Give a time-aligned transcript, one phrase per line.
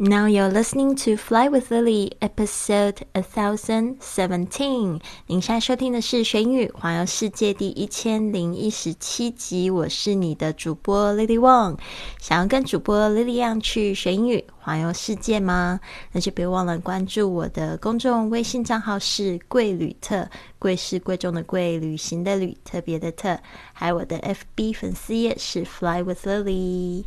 [0.00, 5.00] Now you're listening to Fly with Lily, episode a thousand seventeen。
[5.26, 9.68] 您现在收听的是《学英语环游世界》第一千零一十七集。
[9.68, 11.78] 我是你的主播 Lily Wong。
[12.20, 15.80] 想要跟主播 Lily 一样去学英语环游世界吗？
[16.12, 20.30] 那就别忘了关注我的公众微信账号是“贵旅特”，
[20.60, 23.36] 贵是贵重的贵，旅行的旅，特别的特。
[23.72, 27.02] 还有我的 FB 粉丝页是 Fly with Lily。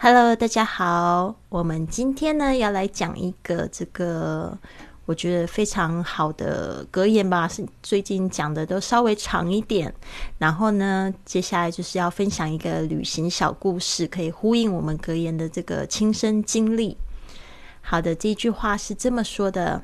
[0.00, 1.34] Hello，大家好。
[1.48, 4.56] 我们今天呢要来讲一个这个
[5.06, 9.92] 我觉得非常好的格言吧，是最近讲的都稍微长一点。
[10.38, 16.96] 然后呢，接下来就是要分享一个旅行小故事，可以呼应我们格言的这个亲身经历。
[17.80, 19.82] 好的，这句话是这么说的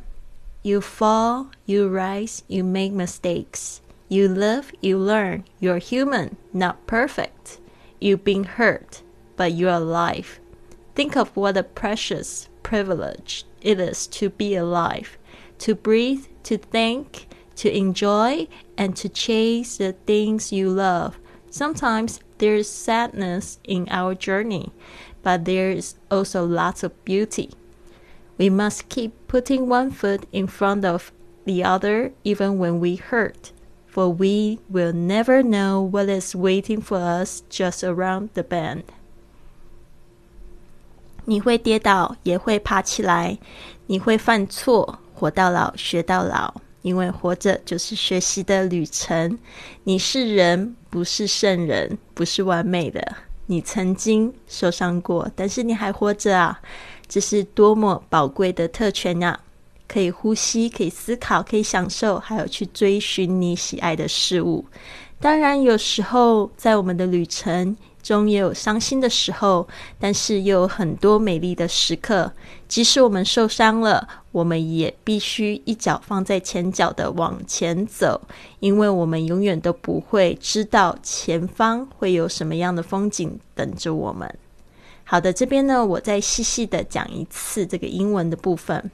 [0.62, 3.78] ：You fall, you rise, you make mistakes.
[4.06, 5.42] You live, you learn.
[5.59, 7.59] You're human, not perfect.
[7.98, 9.03] You've been hurt.
[9.37, 10.41] But you're alive.
[10.95, 15.19] Think of what a precious privilege it is to be alive,
[15.59, 21.19] to breathe, to think, to enjoy, and to chase the things you love.
[21.50, 24.72] Sometimes there's sadness in our journey,
[25.22, 27.50] but there is also lots of beauty.
[28.39, 31.12] We must keep putting one foot in front of
[31.44, 33.53] the other even when we hurt,
[33.87, 38.84] for we will never know what is waiting for us just around the bend.
[41.27, 43.39] 你会跌倒，也会爬起来；
[43.86, 46.55] 你会犯错，活到老，学到老。
[46.83, 49.39] 因为活着就是学习的旅程。
[49.84, 53.00] 你是人，不是圣人，不是完美的。
[53.47, 56.61] 你曾经受伤过，但是你还活着啊！
[57.08, 59.41] 这是多么宝贵的特权啊！
[59.88, 64.66] 可以呼吸，可以思考，可以享受，还有去追寻你喜爱的事物。
[65.19, 67.75] 当然，有时候在我们的旅程。
[68.05, 69.66] 中也有伤心的时候，
[69.98, 72.30] 但是又有很多美丽的时刻。
[72.69, 78.20] 即使我们受伤了，我们也必须一脚放在前脚的往前走，
[78.60, 84.32] 因为我们永远都不会知道前方会有什么样的风景等着我们。
[85.04, 88.91] 好的，这边呢，我再细细的讲一次这个英文的部分。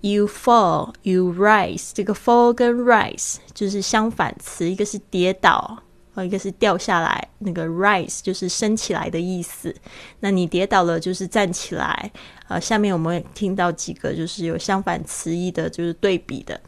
[0.00, 1.90] You fall, you rise。
[1.92, 5.82] 这个 fall 跟 rise 就是相反词，一个是跌倒。
[6.24, 9.74] 一个是掉下来，那个 rise 就是升起来的意思。
[10.20, 12.10] 那你跌倒了就是站起来。
[12.48, 16.58] 啊，下面我们听到几个就是有相反词义的，就是对比的，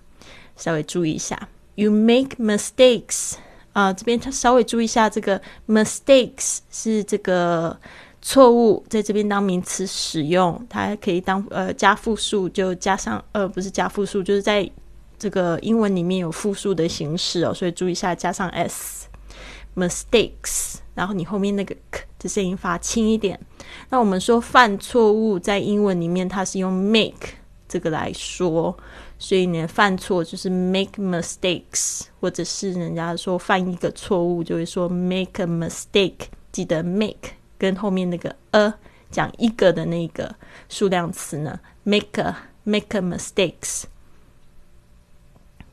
[0.54, 1.48] 稍微注意一下。
[1.74, 3.36] You make mistakes
[3.72, 7.74] 啊，这边它稍微注意一下，这个 mistakes 是这个
[8.20, 14.70] 错误，在这边当名词使用，它还可以当呃加复数，就加上呃不是加复数，就是在
[15.18, 19.06] 这个英文里面有复数的形式哦，所以注意一下加上 s。
[19.74, 23.38] mistakes，然后你后面那个 k 的声音发轻一点。
[23.88, 27.28] 那我们说犯错误，在英文里面它是用 make
[27.68, 28.76] 这个来说，
[29.18, 36.26] 所以呢，犯错就是 make mistakes，或者是人家说犯一个错误，就会说 make a mistake。
[36.52, 38.74] 记得 make 跟后面那个 a
[39.10, 40.34] 讲一个的那个
[40.68, 43.84] 数量词呢，make a make a mistakes。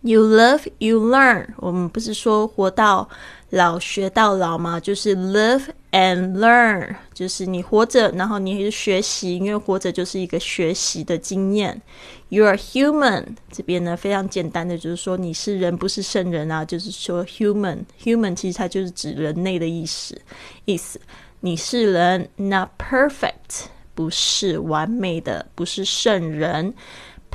[0.07, 1.47] You love, you learn。
[1.57, 3.09] 我们不是说活到
[3.50, 4.79] 老学到老吗？
[4.79, 11.81] 就是 live and learn，就是你活着，然后你是学习，因为活着就是一个学习的经验。
[12.29, 16.63] You are human，这边呢非常简单的，就是说你是人，不是圣人啊。
[16.63, 20.18] 就是说 human，human 其实它就是指人类的意思。
[20.63, 21.01] 意思，
[21.41, 26.74] 你是人，not perfect，不是完美的，不是圣人。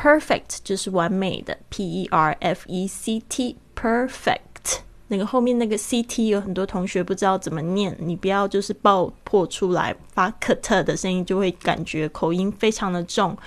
[0.02, 4.82] Perfect 就是完美的，P E R F E C T，perfect。
[5.10, 13.38] 那个后面那个 C T 有很多同学不知道怎么念，你不要就是爆破出来发克特的声音，就会感觉口音非常的重。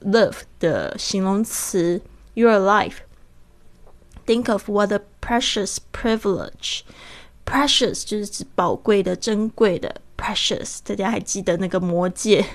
[0.00, 2.00] love 的形容词。
[2.32, 2.94] You are alive.
[4.24, 4.90] Think of what
[5.24, 6.80] precious privilege.
[7.46, 10.02] Precious 就是指宝贵的、珍贵的。
[10.16, 12.46] Precious，大家还记得那个魔戒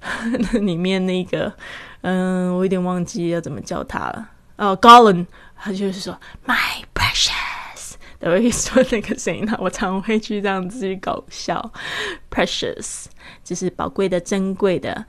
[0.00, 1.52] 那里面那个？
[2.00, 4.30] 嗯，我有点忘记要怎么叫他了。
[4.56, 5.26] 哦，Gollum，
[5.56, 9.48] 他就是说 My precious，都会说那个声音。
[9.58, 11.72] 我常会去这样子去搞笑。
[12.30, 13.04] Precious
[13.44, 15.06] 就是宝贵的、珍贵的。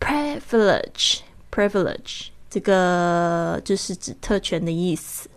[0.00, 5.28] Privilege，privilege 这个就是指特权的意思。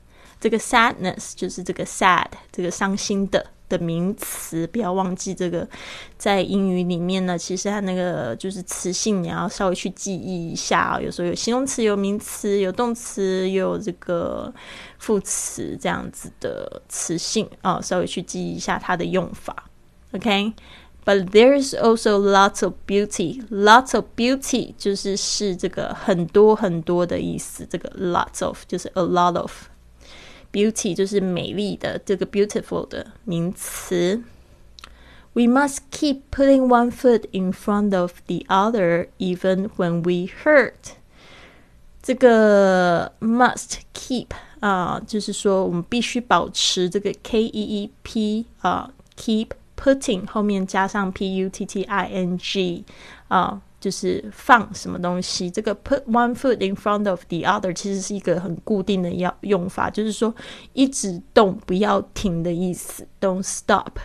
[0.41, 5.65] 这个 sadness 就是这个 sad 这个伤心的的名词，不要忘记这个。
[6.17, 10.99] 在英语里面呢，其实它那个就是词性，你要稍微去记忆一下啊。
[10.99, 14.53] 有时候有形容词，有名词，有动词，有这个
[14.97, 19.69] 副词这样子的词性啊，稍微去记忆一下它的用法。
[20.11, 23.41] OK，but there is also lots of beauty.
[23.49, 27.65] Lots of beauty 就是是这个很多很多的意思。
[27.69, 29.51] 这个 lots of 就是 a lot of
[30.52, 34.22] beauty 就是美丽的这个 beautiful 的名词。
[35.32, 40.94] We must keep putting one foot in front of the other, even when we hurt.
[42.02, 44.28] 这个 must keep
[44.60, 52.84] 啊，就是说我们必须保持这个 k e e p 啊，keep Putting 后面加上 p u t t i n g
[53.28, 55.49] 啊， 就是放什么东西。
[55.49, 60.33] 这个 put one foot in front of the other 其实是一个很固定的要用法，就是说
[60.73, 63.07] 一直动不要停的意思。
[63.21, 63.97] Don't stop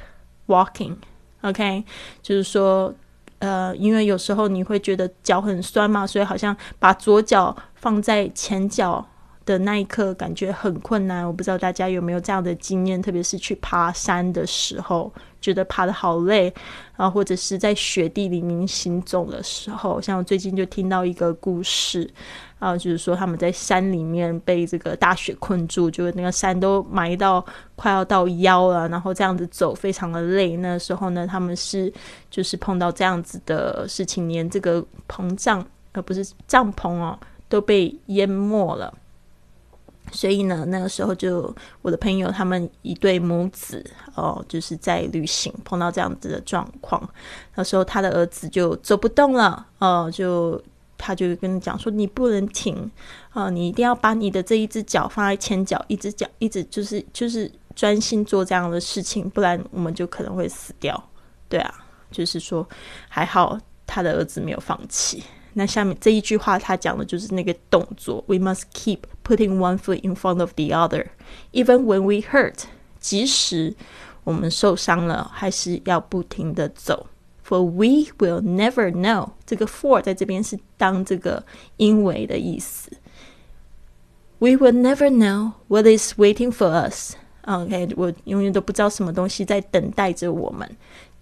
[0.46, 1.84] walking，OK？
[2.22, 2.94] 就是说，
[3.38, 9.06] 呃，因为有时候你会觉得脚很酸嘛，所以好像把左脚放在前脚。
[9.46, 16.52] 的那一刻感觉很困难，我不知道大家有没有这样的经验，特别是去爬山的时候，觉得爬的好累，
[16.96, 22.10] 啊，或者是在雪地里面行走的时候，像我最近就听到一个故事，
[22.58, 27.44] 啊，就是说他们在山里面被这个大雪困住，就是那个山都埋到
[27.76, 30.56] 快要到腰了，然后这样子走非常的累。
[30.56, 31.92] 那时候呢，他们是
[32.30, 38.92] 就是碰到这样子的事情，连这个膨胀而不是帐篷哦都被淹没了。
[40.12, 43.84] 所以呢，那个时候就我的朋友他们一对母子
[44.14, 47.08] 哦，就是在旅行碰到这样子的状况。
[47.54, 50.60] 那时候他的儿子就走不动了哦，就
[50.96, 52.90] 他就跟你讲说：“你不能停
[53.30, 61.02] 啊，你一定要把你的这一只脚放在前脚，一只脚一直就是就是专心做这样的事情，不然我们就可能会死掉。”
[61.48, 61.74] 对啊，
[62.10, 62.66] 就是说
[63.08, 63.58] 还好。
[63.86, 65.22] 他的儿子没有放弃。
[65.52, 71.07] 那下面这一句话，他讲的就是那个动作：We must keep putting one foot in front of the other,
[71.51, 72.63] even when we hurt。
[72.99, 73.75] 即使
[74.23, 77.07] 我们受伤了，还是要不停的走。
[77.47, 79.31] For we will never know。
[79.45, 81.43] 这个 for 在这边是当这个
[81.77, 82.91] 因为的意思。
[84.37, 90.69] We will never know what is waiting for us。OK，我永远都不知道什么东西在等待着我们。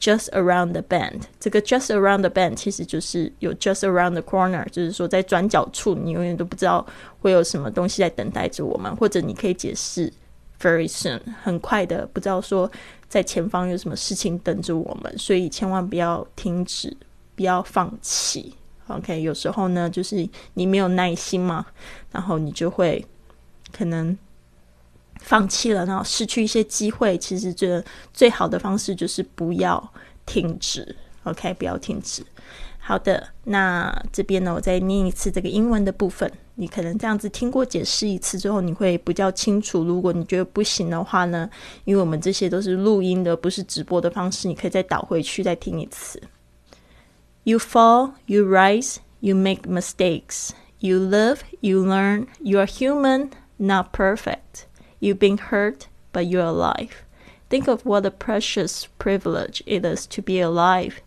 [0.02, 6.84] Just around the bend，这个 just around the bend 其实就是有 just around the corner，就是说在转角处，你永远都不知道
[7.20, 10.12] 会有什么东西在等待着我们，或者你可以解释
[10.60, 12.68] very soon，很快的，不知道说
[13.08, 16.92] 在前方有什么事情等着我们，所以千万不要停止，
[17.36, 18.52] 不要放弃。
[18.88, 21.64] OK，有时候呢，就是你没有耐心嘛，
[22.10, 23.06] 然后你就会
[23.70, 24.18] 可能。
[25.22, 27.16] 放弃了，然后失去一些机会。
[27.18, 29.92] 其实，这最好的方式就是不要
[30.26, 30.94] 停止。
[31.24, 32.24] OK，不要停止。
[32.78, 36.30] 好的，那这边呢，我再念一次这个英文的部分。
[36.56, 39.84] 你可能这样子听过解释一次之后，你会比较清楚。
[39.84, 41.48] 如果你觉得不行的话呢，
[41.84, 46.20] 因为我们这些都是录音的，不是直播的方式，你可以再倒回去再听一次。
[47.44, 50.50] You fall, you rise, you make mistakes.
[50.80, 52.26] You live, you learn.
[52.40, 54.66] You are human, not perfect.
[55.02, 57.02] You've been hurt, but you're alive.
[57.50, 61.00] Think of what a precious privilege it is to be alive,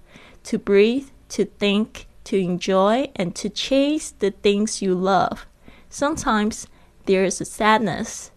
[0.43, 5.45] to breathe, to think, to enjoy, and to chase the things you love.
[5.89, 6.67] Sometimes
[7.05, 8.31] there is a sadness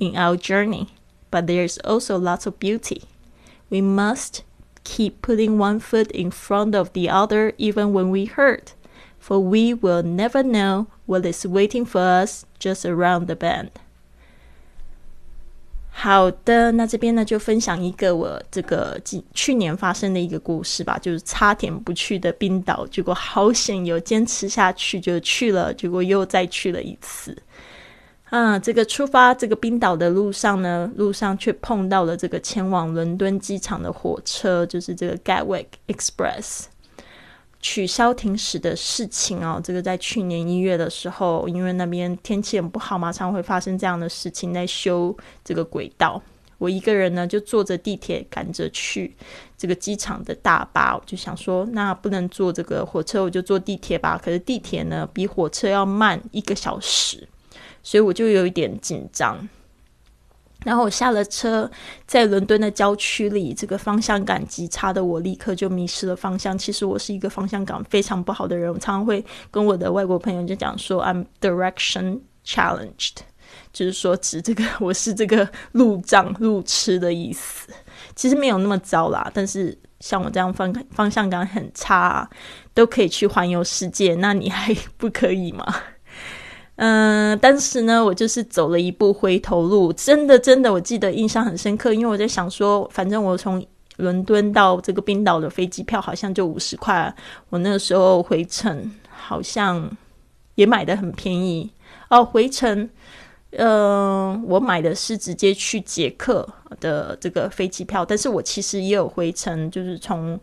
[0.00, 0.88] in our journey,
[1.30, 3.04] but there is also lots of beauty.
[3.70, 4.42] We must
[4.82, 8.74] keep putting one foot in front of the other even when we hurt,
[9.20, 13.70] for we will never know what is waiting for us just around the bend.
[15.96, 19.00] 好的，那这边呢就分享一个我这个
[19.32, 27.34] 去年发生的一个故事吧，就是差点不去的冰岛，结果好险有坚持下去就去了，结果又再去了一次。
[28.24, 36.64] 啊，这个出发这个冰岛的路上呢，路上却碰到了这个前往伦敦机场的火车，就是这个 Gatwick Express。
[37.64, 46.20] 取消停驶的事情哦，这个在去年一月的时候，因为那边天气很不好，马上会发生这样的事情，在修这个轨道。
[46.58, 49.16] 我一个人呢，就坐着地铁赶着去
[49.56, 54.20] 这个机场的大巴，我就想说，那不能坐这个火车，我就坐地铁吧。
[54.22, 57.26] 可是地铁呢，比火车要慢一个小时，
[57.82, 59.48] 所以我就有一点紧张。
[60.64, 61.70] 然后我下了车，
[62.06, 66.58] 在伦敦的郊区里，这个方向感极差的我立刻就迷失了方向。
[66.58, 73.18] 其实我是一个方向感非常不好的人，我常常会跟我的外国朋友就讲说，I'm direction challenged，
[73.72, 77.68] 就是说指这个我是这个路障路痴的意思。
[78.16, 82.28] 其实没有那么糟啦，但是像我这样方方向感很差，
[82.72, 85.64] 都可以去环游世界，那你还不可以吗？
[86.76, 93.64] 嗯，当时呢，我就是走了一步回头路，真的，真的，我记得印象很深刻，因为我在想说，反正我从
[93.98, 97.14] 伦敦到这个冰岛的飞机票好像就五十块，
[97.50, 99.88] 我那个时候回程好像
[100.56, 101.70] 也买的很便宜
[102.10, 102.90] 哦，回程。
[103.56, 106.48] 嗯，我买的是直接去捷克
[106.80, 110.38] 的这个飞机票，但是我其实也有回程，就是从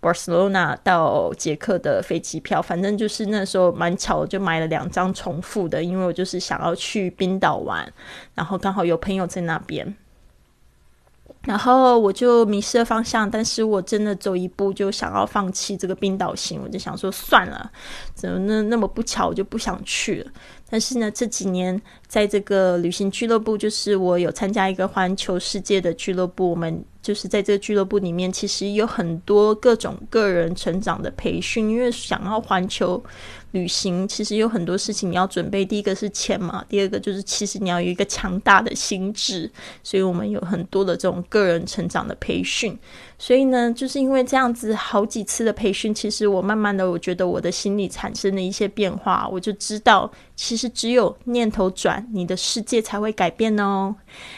[0.00, 2.60] Barcelona 到捷克的飞机票。
[2.60, 7.86] 反正就是那时候蛮巧，就买了两张重复的，因为我就是想要去冰岛玩，
[8.34, 9.94] 然后刚好有朋友在那边。
[11.46, 17.70] 然后我就迷失了方向，但是我真的走一步就想要放弃这个冰岛行，我就想说算了，
[18.14, 20.30] 怎么那那么不巧，我就不想去了。
[20.68, 33.00] 但是呢，这几年在这个旅行俱乐部，就是我有参加一个环球世界的俱乐部，我们就是在这个俱乐部里面，其实有很多各种个人成长的培训，因为想要环球。
[33.52, 39.50] 旅行其实有很多事情你要准备，第一个是钱嘛，第二个就是其实你要有一个强大的心智，
[39.82, 42.76] 所以我们有很多的这种个人成长的培训。
[43.18, 53.94] 所以呢，就是因为这样子好几次的培训，其实我慢慢的，我觉得我的心里产生了一些变化，我就知道，其实只有念头转，你的世界才会改变哦。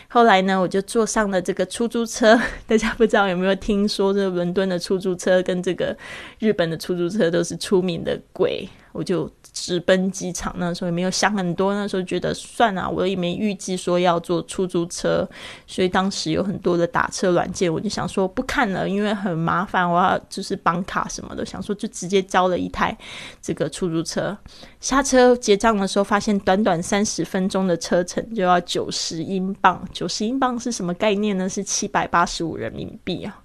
[0.08, 5.96] 后来呢，我就坐上了这个出租车， 大家不知道有没有听说，这伦敦的出租车跟这个
[6.38, 8.68] 日本的出租车都是出名的贵。
[8.92, 15.28] 我就直奔机场，那时候也没有想很多，那时候觉得算了，我也没预计说要坐出租车，
[15.66, 22.96] 所以当时有很多的打车软件，我就想说不看了，因为很麻烦，我要就是绑卡什么的，想说就直接交了一台
[23.40, 24.36] 这个出租车。
[24.80, 31.48] 下车结账的时候，发现短短三十分钟的车程就要九十英镑，九十英镑是什么概念呢？
[31.48, 33.42] 是七百八十五人民币啊！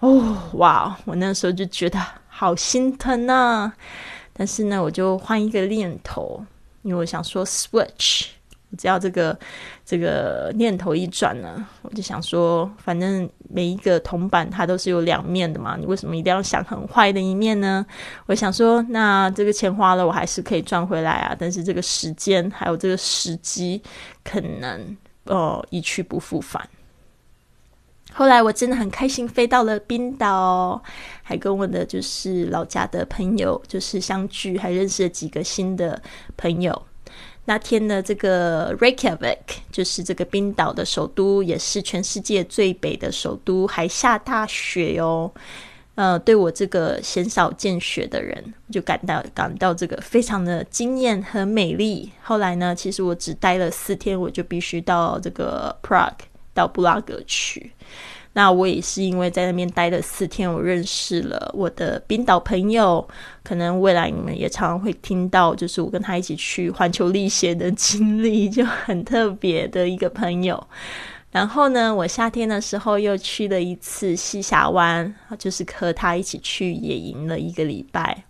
[0.00, 1.98] 哦，哇，我那时候就觉得。
[2.36, 3.72] 好心疼啊！
[4.34, 6.44] 但是呢，我就换一个念头，
[6.82, 8.26] 因为我想说 switch。
[8.76, 9.38] 只要这个
[9.86, 17.86] 这个念头一转呢，我就想说，反正每一个铜板它都是有两面的嘛，你为什么一定要想很坏的一面呢？
[18.26, 21.36] 我想说，那这个钱花了，我还是可以赚回来啊。
[21.38, 23.80] 但是这个时间还有这个时机，
[24.24, 26.68] 可能哦一去不复返。
[28.14, 30.80] 后来我真的很开心，飞到了冰岛，
[31.22, 36.00] 还跟我的就是老家的朋友就是相聚，还认识了几个新的
[36.36, 36.80] 朋友。
[37.46, 39.36] 那天的这个 Reykjavik
[39.70, 45.30] 就是这个冰岛的首都，也是全世界最北的首都，还下大雪哟。
[45.96, 52.10] 呃，对我这个鲜少见雪的人，就感到感到这个非常的惊艳和美丽。
[52.22, 56.14] 后来呢，其实我只待了四天，我就必须到这个 Prague
[56.54, 57.70] 到布拉格去。
[58.34, 63.06] 那我也是因为在那边待了四天，我认识了我的冰岛朋友。
[63.42, 70.66] 可能未来你们也常常会听到，就是我跟他一起去环球历险的经历，就很特别的一个朋友。
[71.30, 78.24] 然后呢，我夏天的时候又去了一次西峡湾，就是和他一起去野营了一个礼拜。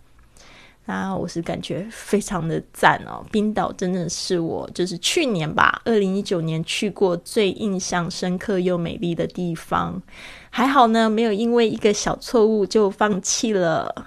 [0.87, 9.99] 那我是感觉非常的赞哦，冰岛真的是我就是去年吧，二零一九年去过最印象深刻又美丽的地方。
[10.51, 14.05] 还好呢，没有因为一个小错误就放弃了。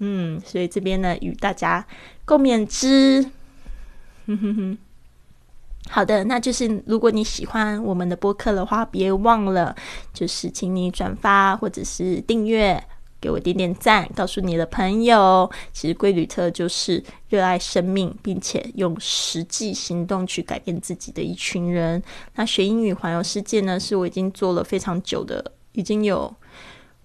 [0.00, 1.86] 嗯，所以这边呢，与大家
[2.26, 3.22] 共勉之。
[4.26, 4.78] 哼哼哼，
[5.88, 9.74] 好的，那就是如果你喜欢我们的播客的话，别忘了
[10.12, 12.84] 就是请你转发或者是订阅。
[13.20, 22.02] 给我点点赞，告诉你的朋友，其实贵旅特就是热爱生命，并且用实际行动去改变自己的一群人。
[22.34, 26.32] 那学英语环游世界呢，是我已经做了非常久的，已经有。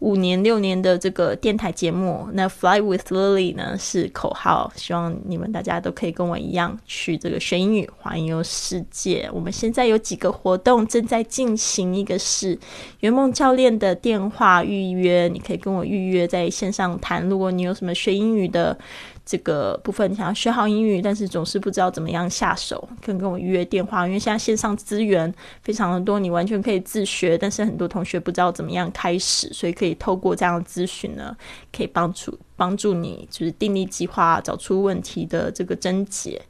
[0.03, 9.29] 五年六年的这个电台节目，那 Fly with Lily 呢是口号，希望你们大家都可以跟我一样去这个学英语环游世界。
[9.33, 12.59] 我们现在有几个活动正在进行，一个是
[12.99, 17.23] 圆梦教练的电话预约，你可以跟我预约在线上谈。
[17.29, 18.77] 如果你有什么学英语的。
[19.25, 24.05] 这个部分想要学好英语，但是总是不知道怎么样下手，可以跟我预约电话。
[24.05, 31.35] 因为现在线上资源非常的多，你完全可以自学，但是很多同学不知道怎么样开始，所以可以透过这样的咨询呢，
[31.71, 36.41] 可以帮助帮助你就是订立计划，找出问题的这个症结。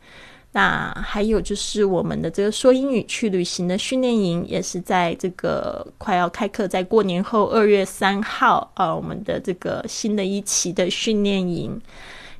[0.51, 11.81] 那还有就是我们的这个说英语去旅行的训练营，也是在这个快要开课，在过年后二月三号啊，我们的这个新的一期的训练营。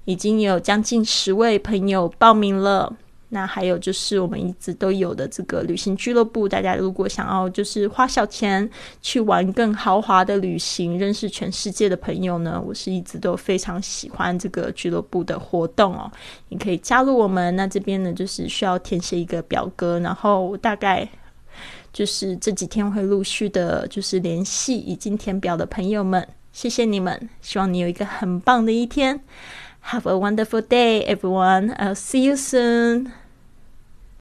[0.06, 2.94] 已经有将近十位朋友报名了。
[3.34, 8.70] 那还有就是我们一直都有的这个旅行俱乐部，大家如果想要就是花小钱
[9.02, 16.12] 去玩更豪华的旅行，认识全世界的朋友呢，我是一直都非常喜欢这个俱乐部的活动哦。
[16.50, 21.10] 你可以加入我们，那这边呢就是需要填写一个表格，然后大概
[21.92, 26.28] 就是这几天会陆续的，就是联系已经填表的朋友们。
[26.52, 29.22] 谢谢你们，希望你有一个很棒的一天。
[29.86, 31.76] Have a wonderful day, everyone.
[31.76, 33.23] I'll see you soon.